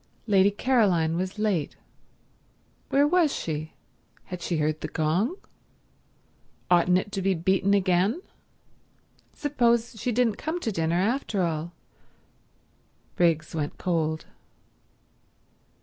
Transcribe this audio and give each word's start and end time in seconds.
Lady 0.25 0.49
Caroline 0.49 1.15
was 1.15 1.37
late. 1.37 1.75
Where 2.89 3.07
was 3.07 3.31
she? 3.31 3.73
Had 4.23 4.41
she 4.41 4.57
heard 4.57 4.81
the 4.81 4.87
gong? 4.87 5.35
Oughtn't 6.71 6.97
it 6.97 7.11
to 7.11 7.21
be 7.21 7.35
beaten 7.35 7.75
again? 7.75 8.19
Suppose 9.35 9.91
she 10.01 10.11
didn't 10.11 10.39
come 10.39 10.59
to 10.61 10.71
dinner 10.71 10.97
after 10.99 11.43
all... 11.43 11.73
Briggs 13.15 13.53
went 13.53 13.77
cold. 13.77 14.25